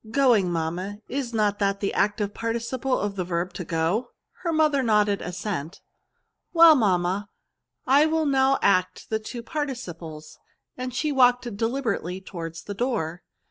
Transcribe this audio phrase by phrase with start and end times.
[0.07, 4.09] ''Going^ mamma, is not that the active participle of the verb to go?"
[4.41, 5.79] Her mother nodded assent."
[6.53, 7.23] Well, mam ma,
[7.85, 10.39] I will now act the two participles,"
[10.75, 13.21] and she walked deliberately towards the door.